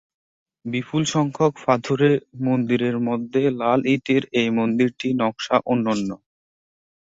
বিপুল 0.65 1.03
সংখ্যক 1.13 1.53
পাথুরে 1.65 2.11
মন্দিরের 2.45 2.95
মধ্যে 3.07 3.41
লাল 3.59 3.79
ইটের 3.87 4.23
এই 4.39 4.49
মন্দিরটির 4.57 5.13
নকশা 5.21 5.57
অনন্য। 5.65 6.09